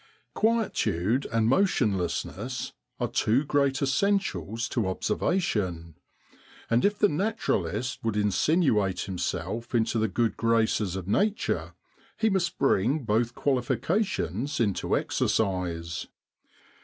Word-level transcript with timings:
Quietude 0.33 1.27
and 1.31 1.47
motionlessness 1.47 2.73
are 2.99 3.07
two 3.07 3.45
great 3.45 3.83
essentials 3.83 4.67
to 4.69 4.87
observation; 4.87 5.93
and 6.71 6.83
if 6.83 6.97
the 6.97 7.07
naturalist 7.07 7.99
would 8.03 8.17
insinuate 8.17 9.01
himself 9.01 9.75
into 9.75 9.99
the 9.99 10.07
good 10.07 10.35
graces 10.37 10.95
of 10.95 11.07
Nature 11.07 11.75
he 12.17 12.31
must 12.31 12.57
bring 12.57 13.03
both 13.03 13.35
qualifications 13.35 14.59
into 14.59 14.97
exercise. 14.97 16.07